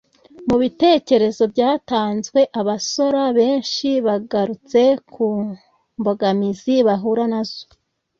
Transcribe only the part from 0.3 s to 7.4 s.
Mu bitekerezo byatanzwe abasora benshi bagarutse ku mbogamizi bahura